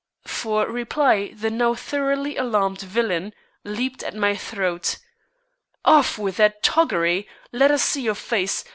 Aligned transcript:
For 0.25 0.65
reply 0.65 1.27
the 1.35 1.51
now 1.51 1.75
thoroughly 1.75 2.35
alarmed 2.35 2.81
villain 2.81 3.35
leaped 3.63 4.01
at 4.01 4.15
my 4.15 4.35
throat. 4.35 4.97
"Off 5.85 6.17
with 6.17 6.37
that 6.37 6.63
toggery! 6.63 7.27
Let 7.51 7.69
us 7.69 7.83
see 7.83 8.01
your 8.01 8.15
face! 8.15 8.63